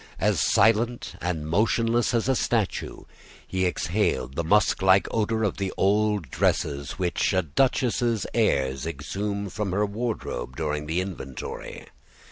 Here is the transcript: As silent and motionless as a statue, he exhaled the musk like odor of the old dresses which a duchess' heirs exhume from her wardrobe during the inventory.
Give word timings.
As 0.19 0.39
silent 0.41 1.13
and 1.21 1.47
motionless 1.47 2.15
as 2.15 2.27
a 2.27 2.35
statue, 2.35 3.03
he 3.45 3.67
exhaled 3.67 4.33
the 4.33 4.43
musk 4.43 4.81
like 4.81 5.05
odor 5.11 5.43
of 5.43 5.57
the 5.57 5.71
old 5.77 6.31
dresses 6.31 6.93
which 6.97 7.33
a 7.33 7.43
duchess' 7.43 8.25
heirs 8.33 8.87
exhume 8.87 9.47
from 9.47 9.73
her 9.73 9.85
wardrobe 9.85 10.57
during 10.57 10.87
the 10.87 11.01
inventory. 11.01 11.85